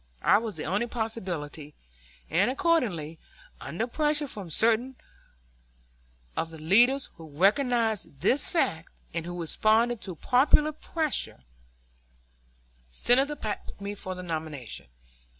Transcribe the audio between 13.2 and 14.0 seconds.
Platt picked me